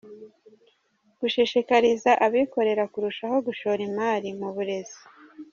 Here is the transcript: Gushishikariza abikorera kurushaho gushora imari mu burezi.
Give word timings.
Gushishikariza 1.19 2.11
abikorera 2.25 2.83
kurushaho 2.93 3.37
gushora 3.47 3.81
imari 3.89 4.29
mu 4.39 4.49
burezi. 4.55 4.99